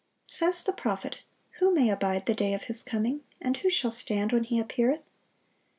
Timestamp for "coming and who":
2.81-3.69